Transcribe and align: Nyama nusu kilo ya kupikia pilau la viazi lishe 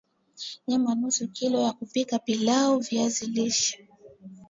Nyama 0.67 0.93
nusu 0.95 1.27
kilo 1.27 1.61
ya 1.61 1.73
kupikia 1.73 2.19
pilau 2.19 2.77
la 2.77 2.79
viazi 2.83 3.25
lishe 3.25 3.87